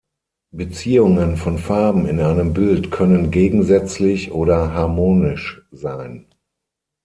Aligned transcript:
Beziehungen 0.51 1.37
von 1.37 1.59
Farben 1.59 2.07
in 2.07 2.19
einem 2.21 2.55
Bild 2.55 2.89
können 2.89 3.29
"gegensätzlich" 3.29 4.31
oder 4.31 4.73
"harmonisch" 4.73 5.61
sein. 5.69 6.25